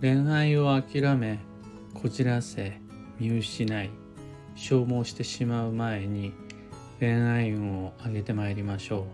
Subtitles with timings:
[0.00, 1.40] 恋愛を諦め
[1.92, 2.80] こじらせ
[3.18, 3.90] 見失い
[4.54, 6.32] 消耗してしまう前に
[6.98, 9.04] 恋愛運を上げてまいりましょう。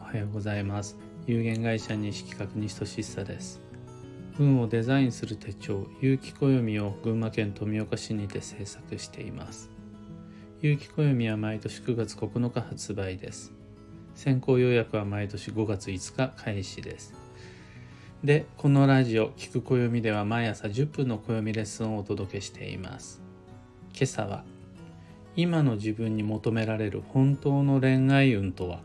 [0.00, 0.96] おはようございます。
[1.26, 3.60] 有限会社西企画西俊久です。
[4.38, 9.68] 運をデザインする手帳有機暦を群馬県富岡市にて制作しています。
[10.60, 13.52] 有機暦は毎年9月9日発売です。
[14.14, 17.27] 先行予約は毎年5月5日開始です。
[18.24, 23.22] でこのラジオ「聞く暦」では毎朝10分の暦レッスンをお届けしています。
[23.94, 24.42] 今朝は
[25.36, 28.80] 今の自分に求められる本当の恋愛運とは？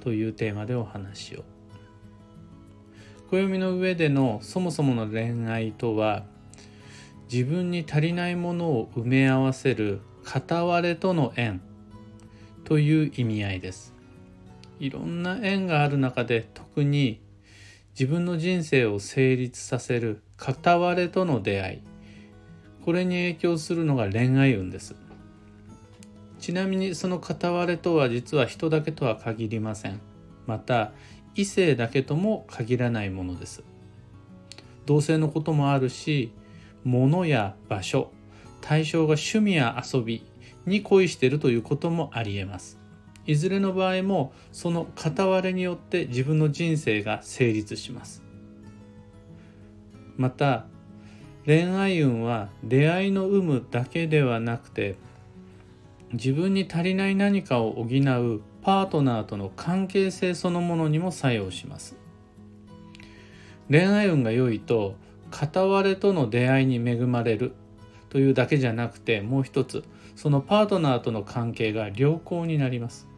[0.00, 1.44] というテーマでお話を。
[3.30, 6.24] 暦の上でのそもそもの恋愛とは
[7.32, 11.60] 自分に足りないものを埋め合わせる片割れとの縁。
[12.64, 13.94] という意味合いです。
[14.80, 17.20] いろんな縁がある中で特に
[17.98, 21.82] 自分の人生を成立させる片割れとの出会い。
[22.84, 24.96] これに影響するのが恋愛運です。
[26.40, 30.00] ちなみにその片割れとは実は人だけとは限りません。
[30.46, 30.92] また
[31.36, 33.62] 異性だけとも限らないものです。
[34.86, 36.32] 同性のこともあるし
[36.82, 38.10] 物や場所
[38.60, 40.26] 対象が趣味や遊び
[40.66, 42.83] に恋しているということもありえます。
[43.26, 48.22] いずれの場合もその片割れによって自分の人生が成立します。
[50.16, 50.66] また
[51.46, 54.96] 恋愛運は出会いの有無だけではなくて
[56.12, 61.96] 自分に足りない何かを補うパートナーとの関係性そのものにも作用します。
[63.68, 64.96] 恋愛運が良いと
[65.30, 67.54] 片割れとの出会いに恵まれる
[68.10, 73.08] というだけじゃなくてもう一つそのパートナーとの関係が良好になります。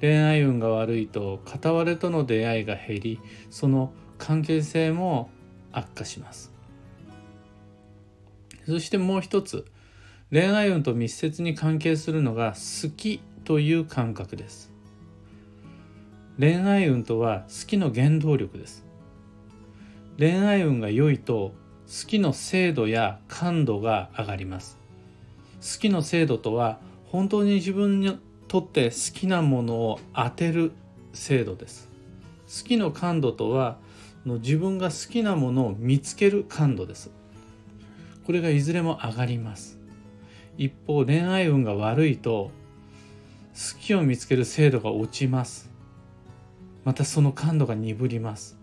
[0.00, 3.20] 恋愛運が悪いと片割れとの出会いが減り
[3.50, 5.30] その関係性も
[5.72, 6.52] 悪化します。
[8.66, 9.66] そしてもう一つ
[10.30, 14.70] 恋愛運と密接に関係するのが好きという感覚です。
[16.38, 18.84] 恋愛運とは好きの原動力です。
[20.18, 21.52] 恋愛運が良いと
[21.86, 24.78] 好きの精度や感度が上がります。
[25.60, 28.00] 好きの精度とは本当に自分
[28.50, 30.72] にとって好きなものを当てる
[31.12, 31.88] 制度です。
[32.48, 33.78] 好きの感度とは
[34.26, 37.12] の自分が好きなものを見つける感度です。
[38.26, 39.78] これがいずれも上がります。
[40.58, 42.50] 一方恋愛運が悪いと
[43.54, 45.70] 好きを見つける精度が落ちます。
[46.84, 48.58] またその感度が鈍ります。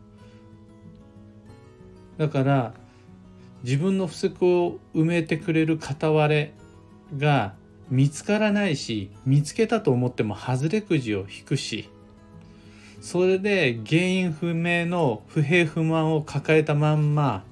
[2.17, 2.73] だから
[3.63, 6.53] 自分の不足を埋めてくれる片割れ
[7.17, 7.53] が
[7.89, 11.89] 見つからないし見つけたと思っても外れくじを引くし
[13.01, 17.43] それで原因不明の不平不満を抱えたまんま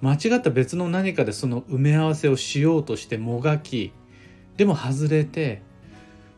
[0.00, 3.92] 間違った別の何かでその埋め合わせをしようとしてもがき
[4.56, 5.62] でも外れて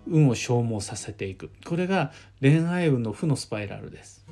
[0.07, 1.51] 運を消耗させていく。
[1.67, 4.25] これが恋愛運の負のスパイラルです。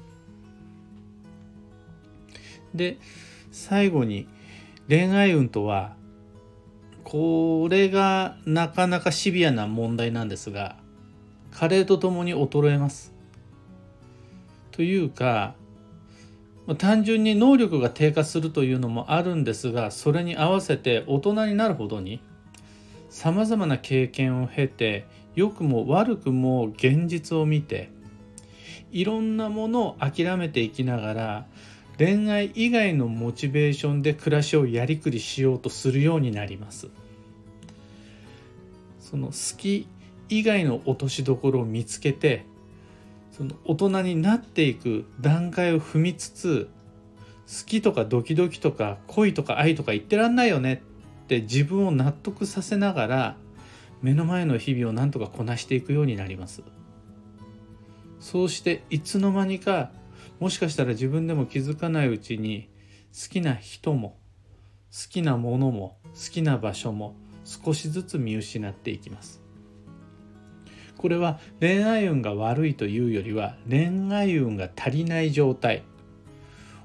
[2.74, 2.98] で
[3.52, 4.26] 最後に
[4.88, 5.96] 恋愛運とは
[7.08, 10.74] これがなかなかシビアな問題なんですが
[11.52, 13.14] 加齢とともに衰えます。
[14.72, 15.54] というか
[16.78, 22.20] 単純に能力が低下するというのもあるんですがそれに合わせて大人になるほどに
[23.08, 25.06] さまざまな経験を経て
[25.36, 27.88] 良くも悪くも現実を見て
[28.90, 31.46] いろんなものを諦めていきながら
[31.98, 36.88] 恋愛以外のモチベーションで暮らしをやりくりしようとするようになります。
[39.00, 39.86] その好き
[40.28, 42.44] 以外の落としどころを見つけて
[43.30, 46.68] その大人になっていく段階を踏みつつ
[47.46, 50.82] 好きとかドキドキとか恋とか愛とか言ってらんないよね
[51.24, 53.36] って自分を納得させながら
[54.02, 56.62] 目の前の日々をなんとかこなしていくようになります。
[58.18, 59.92] そうしていつの間にか
[60.40, 62.68] もしかしたら自分でも気づかないうちに
[63.12, 64.18] 好きな人も
[64.92, 69.42] 好きなものも好きな場所も少しずつ見失っていきます。
[70.96, 75.82] これは恋愛運が悪いというよりは恋愛運が足りない状態。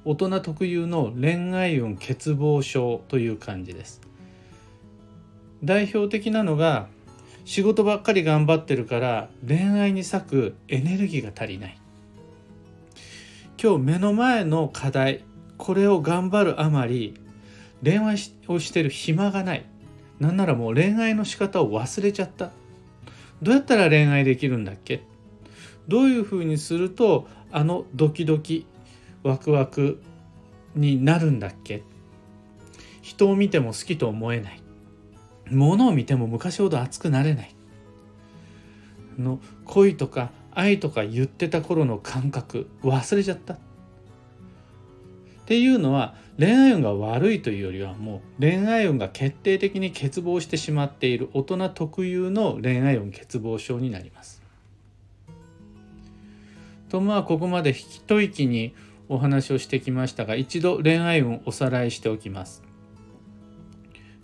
[0.04, 4.02] 大人特有の恋愛運欠乏症という感じです。
[5.64, 6.88] 代表的なのが
[7.46, 11.81] 仕事ばっかり頑張ってるから恋愛に割くエネルギーが足りない。
[13.64, 15.24] 今日目の前の課題
[15.60, 17.14] これを頑張るあまり
[17.84, 18.18] 恋愛
[18.48, 19.66] をしてる暇がない。
[20.20, 22.50] なんならもう恋愛の仕方を忘れちゃった。
[23.44, 25.04] どうやったら恋愛できるんだっけ？
[25.88, 28.66] どういうふうにするとあのドキドキ
[29.22, 30.02] ワクワク
[30.74, 31.84] になるんだっけ？
[33.04, 34.62] 人を見ても好きと思えない。
[35.52, 37.54] 物を見ても昔ほど熱くなれない。
[39.20, 43.58] の恋とか愛とか言ってた頃の感覚忘れちゃったっ
[45.46, 54.42] ていうのは恋愛運が悪いというよりはもう恋愛運が決定的に欠乏してしまっている大人特有の恋愛運欠乏症になります。
[56.90, 58.74] とまあここまで一息に
[59.10, 62.64] お話をしてきましたが一度恋愛運おさらいしておきます。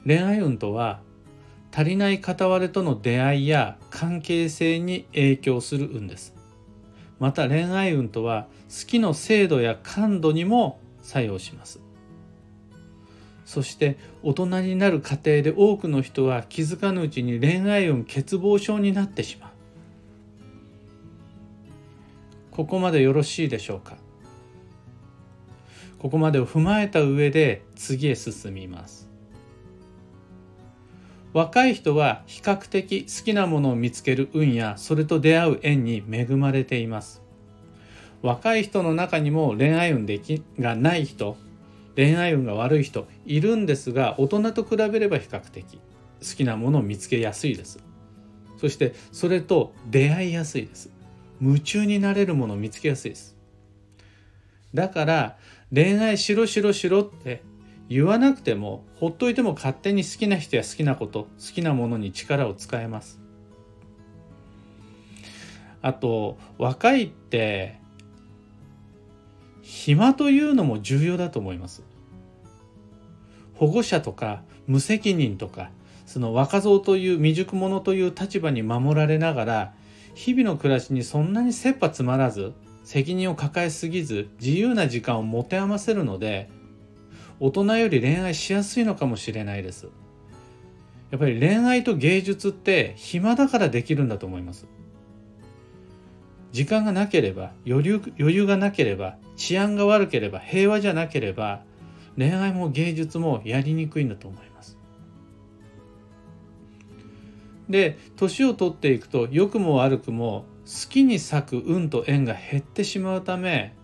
[0.06, 1.02] 恋愛運とは
[1.72, 6.34] 足りない片割れとの出会いや関係性に影響する運です。
[7.20, 11.80] また恋愛運とは好きの精度や感度にも作用します。
[13.46, 19.50] そして大人になる過程で多くの人は気づかぬうちに恋愛運欠乏症になってしまう。
[22.52, 23.98] ここまでよろしいでしょうか？
[26.00, 29.10] ここまでを踏まえた上で次へ進みます。
[31.34, 37.22] 若い人は比較的好きなものを見つける運やそれと出会う縁に恵まれています。
[38.22, 41.38] 若い人の中にも恋愛運できがない人
[41.96, 45.80] 恋愛運が悪い人いるんですが大人と比べれば比較的
[46.20, 47.80] 好きなものを見つけやすいです。
[48.58, 50.92] そしてそれと出会いやすいです。
[51.40, 53.38] 夢中になれるものを見つけやすいです。
[54.74, 55.38] だから
[55.74, 57.44] 恋愛しろしろしろって
[57.90, 63.20] 言わなくてもほっといても勝手に好きな人や好きなこと好きなものに力を使えます。
[65.82, 67.80] あと若いって
[69.62, 71.84] 暇というのも重要だと思います。
[73.54, 75.70] 保護者とか無責任とか
[76.06, 79.74] その若造という未熟者という立場に守られながら
[80.14, 82.54] 日々の暮らしにそんなに切羽詰まらず
[82.84, 86.50] 責任を抱えすぎず自由な時間を持て余せるので
[87.40, 89.88] 大人より恋愛しやすいのかもしれないです
[91.12, 94.66] やっぱり恋愛と芸術って暇だからできるんだと思います
[96.52, 101.62] 時間がなければ余裕余裕がなければ治安が悪ければ平和じゃなければ
[102.18, 104.78] 恋愛も芸術もやりにくいんだと思います。
[107.70, 113.76] で年を取っていくと良くも悪くも好きに咲く運と縁が減ってしまうため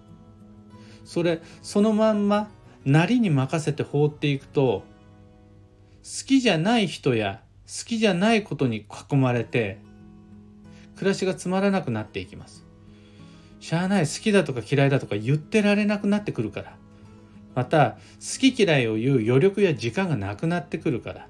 [1.05, 2.49] それそのまんま
[2.85, 4.83] なりに任せて放っていくと
[6.03, 9.79] 好きじゃない人や好きじゃないことに囲まれて
[10.95, 12.65] 暮らしがつまらなくなっていきます。
[13.59, 16.75] しゃあない好きだとか嫌いだとか言ってられなくなってくるから。
[17.55, 21.27] また好き嫌いを言う余力や時間がなくなってくるから。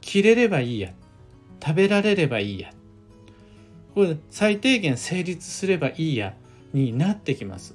[0.00, 0.92] 着れればいいや。
[1.64, 2.70] 食べられればいいや。
[3.94, 6.34] これ最低限成立すればいいや
[6.74, 7.74] になってきます。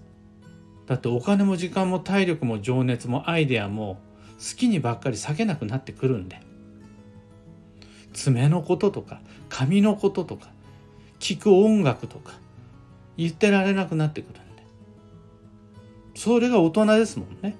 [0.91, 4.01] だってお金も時間も体力も情熱もアイデアも
[4.37, 6.41] 好きにばっかり避けなくなってくるんで。
[8.11, 10.49] 爪のこととか髪のこととか
[11.17, 12.33] 聴く音楽とか
[13.15, 14.41] 言ってられなくなってくるんで。
[16.13, 17.55] それが大人ですもんね。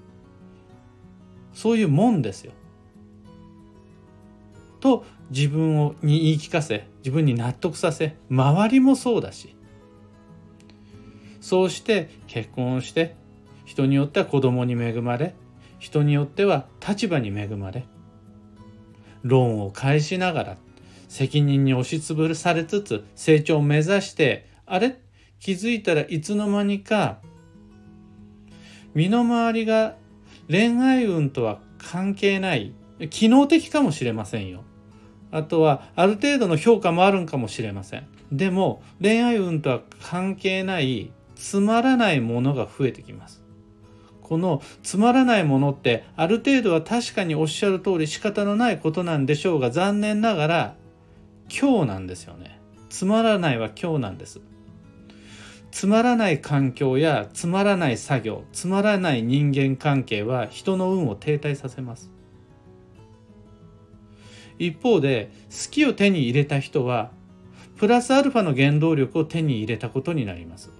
[1.54, 2.52] そういうもんですよ。
[4.82, 9.56] と自分をに言い聞かせ自分に納得させ周りもそうだし。
[11.40, 13.21] そうして結婚して
[13.72, 15.34] 人によっては子供に恵まれ
[15.80, 17.86] 人によっては立場に恵まれ
[19.24, 20.58] ローンを返しながら
[21.08, 25.00] 責任に押しつぶされつつ成長を目指してあれ？
[25.40, 27.20] 気づいたらいつの間にか
[28.94, 29.96] 身の回りが
[30.50, 32.74] 恋愛運とは関係ない
[33.10, 34.66] 機能的かもしれませんよ。
[35.32, 38.06] あとはある程度の評価もあるんかもしれません。
[38.34, 43.41] でも恋愛運とは関係ないつまらないものが増えてきます。
[44.32, 50.76] このつまらないものってある程度は確かにおっしゃる通り仕方のないことなんでしょうが残念ながら
[51.50, 52.62] 今日なんですよね。
[52.90, 54.40] つまらないは今日なんです。
[55.70, 62.10] つまらない環境やつまらない作業、つまらない人間関係は人の運を停滞させます。
[64.60, 67.12] 一方で好きを手に入れた人は
[67.76, 70.72] プラスアルファの原動力を手に入れたことになります。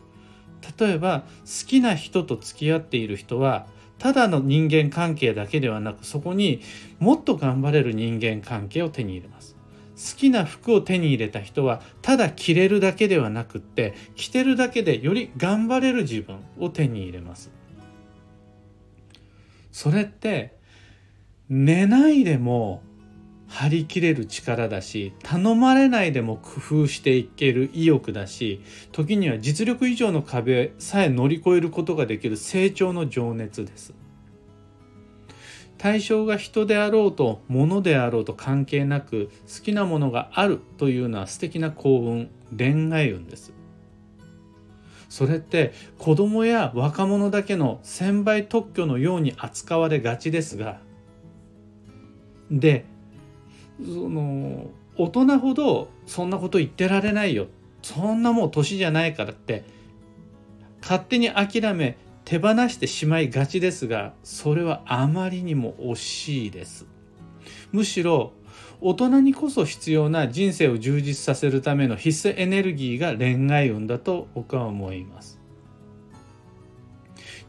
[0.78, 6.62] 例えば好きな人と付き合っている人はただの人間関係だけではなくそこに
[7.00, 9.56] もっと頑張れる人間関係を手に入れます。
[9.96, 17.52] 好きな服を手に入れた人はただ着れるだけではなくって着てるだけでより頑張れる自分を手に入れます。
[19.72, 20.58] それって
[21.50, 22.82] 寝ないでも
[23.52, 33.94] 張り切れる力だし頼まれないでも工夫していける意欲だし時には実力以上の壁さえ乗り越えることができる成長の情熱です。
[35.78, 43.52] 対象が人であろうと物であろうと関係なく好きなものがあるというのは素敵な幸運恋愛運です。
[45.10, 50.80] それって子供や若者だけの専売特許のように扱われがちですが
[52.50, 52.86] で
[53.86, 57.48] その大人ほどそんなこと言ってられないよ。
[57.82, 59.64] そんなもう年じゃないからって
[60.82, 66.86] 勝手に諦め手放してしまいがちですがそれはあまりにも惜しいです。
[67.72, 68.34] むしろ
[68.82, 75.41] 大人にこそ必要な人生を充実させるための必須エネルギーが恋愛運だと僕は思います。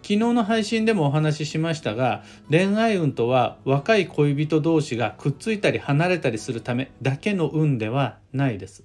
[0.02, 8.84] 昨日の配信でもお話ししましたが恋愛運とは若い恋人同士がくっついたり離れたりするためだけの運ではないです。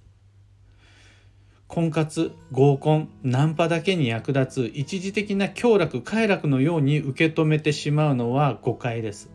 [1.68, 9.30] 婚活合コンナンパだけに役立つ一時的な享楽快楽のように受け止めてしまうのは誤解です。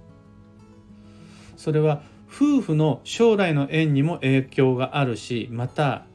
[1.57, 6.07] それは夫婦の将来の縁にも影響があるしまた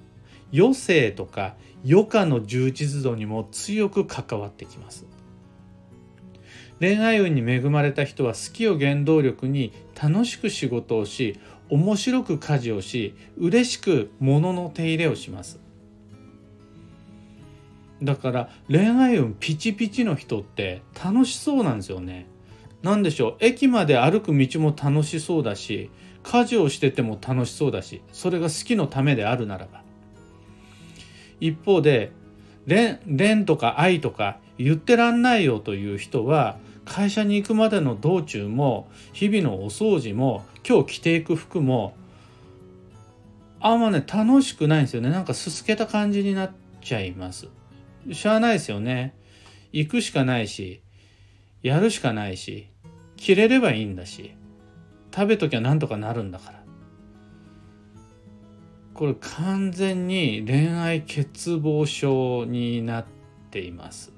[0.51, 1.55] 余生とか
[1.85, 5.05] 余暇の充実度にも強く関わってきます。
[6.79, 15.59] 恋愛運に恵まれた人は好きを原動力に楽しく仕事をし面白く家事をし嬉しく物の手入れをします。
[18.01, 22.27] だから恋愛運ピチピチの人って楽しそうなんですよね。
[22.83, 23.35] 何でしょう？
[23.39, 25.89] 駅まで歩く道も楽しそうだし
[26.21, 29.81] 家事をしてても楽しそうだしそれが好きのためであるならば。
[31.39, 32.11] 一方で
[32.67, 41.95] 恋とか愛とか言ってらんないよという人は会社に行くまでの道中も日々のお掃除も今日着ていく服も
[43.59, 45.09] あんまね楽しくないんですよね。
[45.09, 46.51] なんかすすけた感じになっ
[46.81, 47.47] ちゃいます。
[48.11, 49.15] しゃあないですよね。
[49.73, 50.81] 行くしかないし
[51.61, 52.67] やるしかないし
[53.17, 54.35] 着れればいいんだし
[55.13, 56.63] 食べときゃなんとかなるんだから。
[58.93, 61.27] これ完全に恋愛欠
[61.57, 63.05] 乏症になっ
[63.51, 64.16] ています。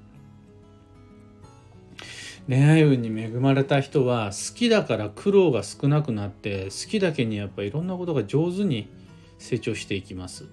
[2.50, 8.90] 恋愛運に恵まれた人は好きだから苦労が少なくなって好きだけにやっぱいろんなことが上手に
[9.38, 10.48] 成長していきます。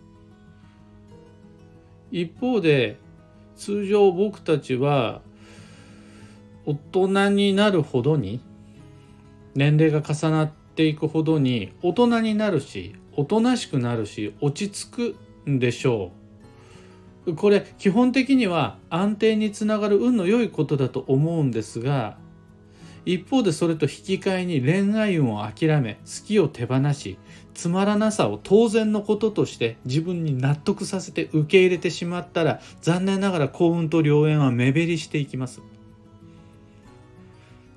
[2.13, 2.99] 一方で
[3.57, 5.23] 通常僕たちは
[6.67, 8.41] 大人になるほどに
[9.55, 15.15] 年齢が重なっていくほどに大人になるしおとなしくなるし落ち着
[15.47, 16.16] くんでしょう。
[17.35, 22.19] これ基本的には安定につながる運の良いことだと思うんですが
[23.05, 27.19] 一方でそれと引き換えに恋愛運を諦め好きを手放し
[27.55, 35.63] つまらなさを当然のこととして自分に納得させて受け入れてしまったら残念ながら幸運と良縁は目減りしていきます。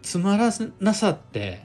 [0.02, 1.62] つまらなさって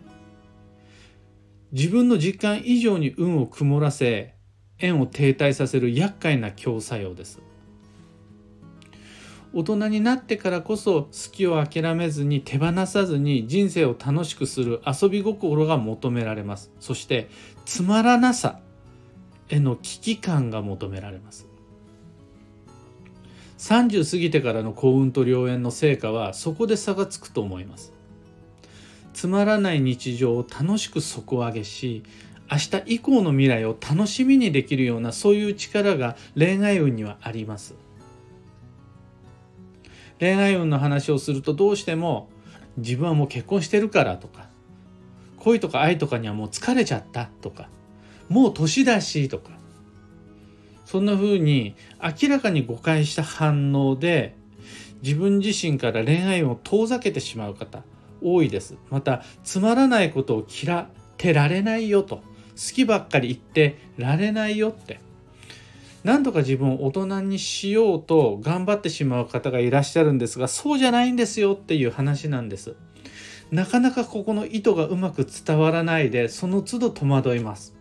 [1.72, 4.34] 自分の実感以上に運を曇らせ
[4.78, 7.40] 縁を停滞させる厄介な強作用です。
[9.56, 16.72] 大人になってからこそ好きを諦めずに手放さずに人生を楽しくする遊び心が求められます。
[16.80, 17.28] そして
[17.64, 18.58] つまらなさ
[19.48, 21.46] への危機感が求められます。
[23.58, 27.92] 30過ぎてからの幸運と良縁の成果はそこで差がつくと思います。
[29.12, 32.02] つまらない日常を楽しく底上げし
[32.50, 37.76] 明日以降の未来を楽しみにできるようなそういう力が恋愛運にはあります。
[40.20, 42.28] 恋愛運の話をするとどうしても
[42.76, 44.48] 自分はもう結婚してるからとか
[45.38, 47.68] 恋とか愛とかにはもう疲れちゃったとか
[48.28, 49.50] もう年だしとか
[50.84, 54.36] そんな風に明らかに誤解した反応で
[55.02, 57.82] 自分自身から恋愛運を遠ざけてしまう方
[58.22, 58.76] 多いです。
[58.90, 60.86] またつまらないことを嫌っ
[61.18, 62.22] てられないよと好
[62.74, 65.00] きばっかり言ってられないよって
[66.04, 72.76] 何とか自分を大人にしようと頑張ってしまう方がいらっしゃるんですがそうじゃないんですよっていう話なんです。
[73.50, 77.74] なかなかここの意図がうまく伝わらないでその都度戸惑います。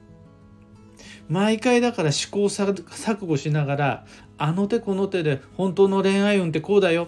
[1.28, 4.06] 毎回だから試行錯誤しながら
[4.38, 7.06] あの手この手で本当の恋愛運ってこうだよ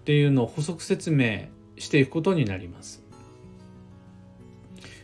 [0.00, 3.02] っていうのを補足説明していくことになります。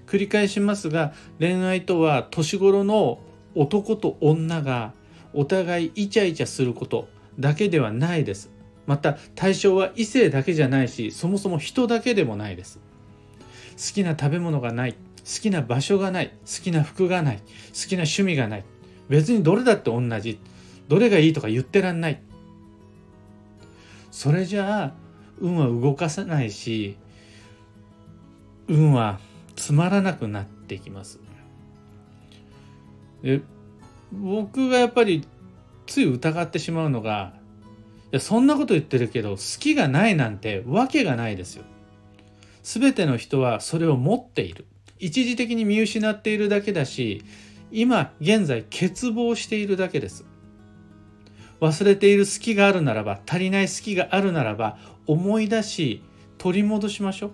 [0.07, 3.19] 繰り返しますが恋愛とは年頃の
[3.55, 4.93] 男と女が
[5.37, 8.50] お互いイチャイチャすることだけではないです。
[8.87, 12.81] また対象は異性だけじゃないしそもそも人だけでもないです。
[13.76, 14.99] 好きな食べ物がない好
[15.43, 17.43] きな場所がない好きな服がない好
[17.88, 18.64] きな趣味がない。
[19.09, 20.40] 別にどれだって同じ
[20.88, 22.21] どれがいいとか言ってらんない。
[24.11, 24.95] それじゃあ
[25.38, 26.97] 運は動かさないし
[28.69, 29.21] 運は
[29.55, 31.21] つまらなくなっていきます。
[34.12, 35.26] 僕がやっぱり
[35.86, 37.34] つい疑ってしまうのが
[38.06, 41.64] いやそんなこと言ってるけど好きがないなんてわけがないですよ。
[42.62, 44.66] 全ての人はそれを持っている。
[44.98, 47.22] 一時的に見失っているだけだし
[47.70, 50.25] 今現在欠乏しているだけです。
[51.60, 56.02] 忘れている好きがあるならば足りない好きがあるならば思い出し
[56.38, 57.32] 取り戻しましょう。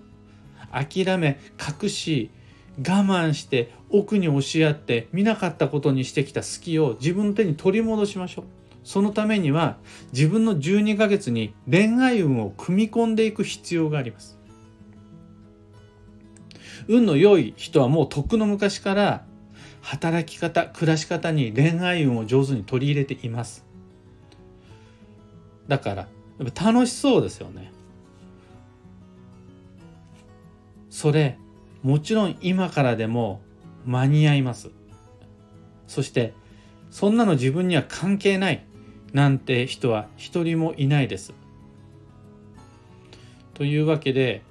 [0.71, 1.39] 諦め
[1.81, 2.31] 隠し
[2.79, 8.45] 我慢して奥に押しやって見なかったことにしてきた好きを自分の手に取り戻しましょう。
[8.83, 9.77] そのためには
[10.11, 14.37] 自分の12ヶ月に恋愛運を組み込んでいく必要があります。
[16.87, 19.25] 運の良い人はもうとっくの昔から
[19.81, 23.65] 働き方暮らし方に恋愛運を上手に取り入れています。
[25.67, 25.95] だから
[26.39, 27.71] やっぱ楽しそうですよね。
[30.89, 31.37] それ
[31.83, 33.41] もちろん今からでも
[33.85, 34.71] 間に合います。
[35.85, 36.33] そして
[36.89, 38.65] そんなの自分には関係ない
[39.11, 41.33] なんて人は一人もいないです。
[43.53, 44.41] というわけで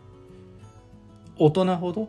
[1.36, 2.08] 大人ほど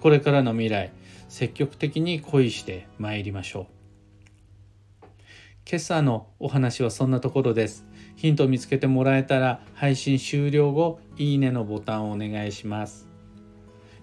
[0.00, 0.92] これからの未来
[1.28, 3.66] 積極的に恋してまいりましょう。
[5.70, 7.84] 今朝のお話はそんなところです。
[8.16, 13.07] ヒントを見つけてもらえたら配信終了後いいねのボタンをお願いします。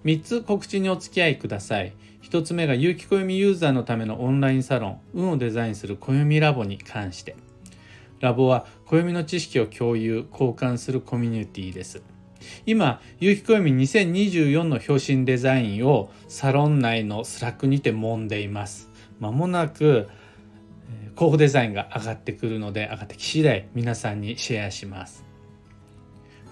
[0.05, 1.93] 3つ告知にお付き合いください
[2.23, 7.35] 1つ目が有機暦ユーザーのためのオンラインサロン運をデザインする暦ラボに関して
[8.21, 12.01] ラボは暦の知識を共有交換するコミュニティです
[12.65, 18.89] 今、有機暦2024の表紙デザインをサロン内のスラックにて揉んでいます。
[19.19, 20.09] まもなく
[21.15, 25.24] 候補デザインが上がってくるので、上がってき次第皆さんにシェアします。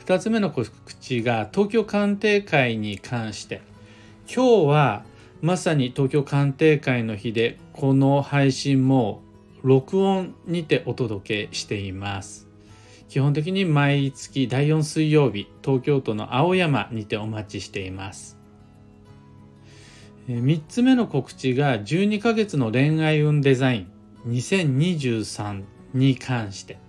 [0.06, 3.62] 2つ目の告知が東京鑑定会に関して。
[4.34, 5.04] 今日は
[5.42, 9.22] まさに東京鑑定会の日で、この配信も
[9.62, 12.54] 録音にてお届けしています。
[13.14, 18.40] 基本的に毎月第4水曜日東京都の青山にてお待ちしています
[20.28, 23.92] 3つ目の告知が12ヶ月の恋愛運デザイン
[24.30, 25.64] 2023
[25.94, 26.80] に関して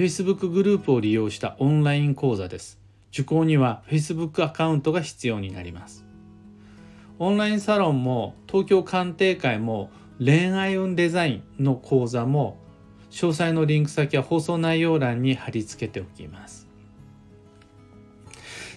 [0.00, 2.78] Facebook グループを利用したオンライン講座です。
[3.12, 6.06] 受講には Facebook アカウントが必要になります。
[7.18, 12.56] オンラインサロンも東京鑑定会も恋愛運デザインの講座も
[13.10, 16.66] 詳細のリンク先は放送内容欄に貼り付けておきます。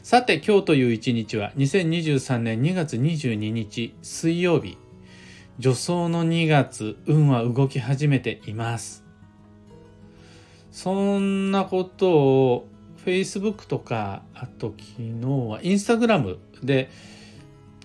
[0.01, 4.77] さて今日という一日は2023年2月22日水曜日。
[5.61, 9.02] 助走の2月運は動き始めています。
[10.73, 12.67] そんなことを
[13.05, 16.89] Facebook とかあと昨日は Instagram で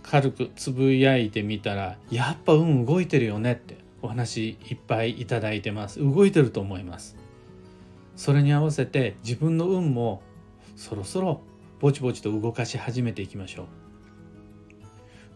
[0.02, 6.00] 軽くつぶやいてみたらやっぱ運動いてるよねってお話いっぱいいただいてます。
[6.00, 7.16] 動いてると思います。
[8.16, 10.22] それに合わせて自分の運も
[10.74, 11.42] そろそろ
[11.80, 13.66] ぼちぼちと動かし始めていきましょう。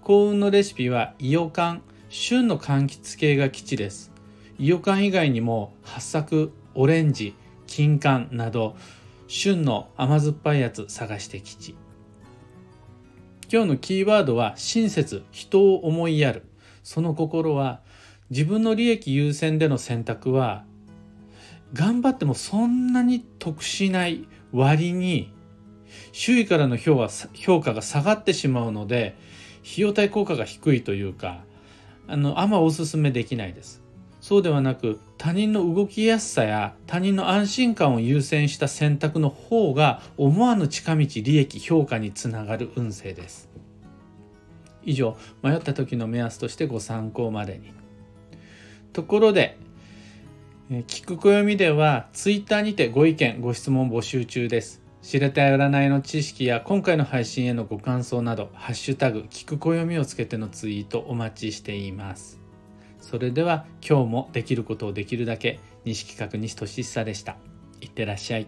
[0.01, 1.83] 幸運のレシピはイヨカン。
[2.09, 4.11] 旬の柑橘系が基地です。
[4.59, 7.35] イヨカン以外にも八作オレンジ。
[7.73, 8.77] 金柑など
[9.29, 11.75] 旬の甘酸っぱいやつ探して基地
[13.51, 16.43] 今日のキーワードは親切人を思いやる
[16.83, 17.81] その心は
[18.29, 20.67] 自分の利益優先での選択は
[21.73, 25.33] 頑張ってもそんなに得しない割に
[26.13, 27.09] 周囲からの評
[27.63, 29.17] 価が下がってしまうので
[29.63, 31.43] 費用対効果が低いというか
[32.07, 33.82] あのあんまおすすめできないです。
[34.33, 43.51] そうではなく他人の動きやすさや他人の安心感を優先した選択の方が思わぬ近道利益評価につながる運勢です。
[44.85, 47.75] 以上迷った時の目安としてご参考までに。
[48.95, 49.59] ところで、
[50.71, 62.42] 聞く暦では Twitter にてご意見ご質問募集中です知れた占いの知識や今回の配信へのご感想など「ハッシュタグ聞く暦」をつけてのツイートお待ちしています
[63.13, 67.37] それでは今日もできることをできるだけ西企画西俊久でした。
[67.83, 68.47] いってらっしゃい。